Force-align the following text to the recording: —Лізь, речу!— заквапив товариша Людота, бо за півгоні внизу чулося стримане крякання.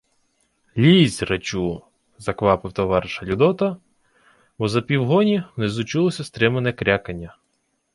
—Лізь, 0.77 1.23
речу!— 1.23 1.81
заквапив 2.17 2.73
товариша 2.73 3.25
Людота, 3.25 3.77
бо 4.57 4.67
за 4.67 4.81
півгоні 4.81 5.43
внизу 5.55 5.85
чулося 5.85 6.23
стримане 6.23 6.73
крякання. 6.73 7.35